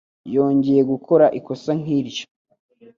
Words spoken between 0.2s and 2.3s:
Yongeye gukora ikosa nk'iryo.